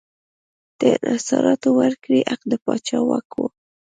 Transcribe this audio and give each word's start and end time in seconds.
د 0.79 0.81
انحصاراتو 1.05 1.69
ورکړې 1.79 2.19
حق 2.31 2.41
د 2.51 2.53
پاچا 2.65 2.99
واک 3.07 3.29
و. 3.37 3.41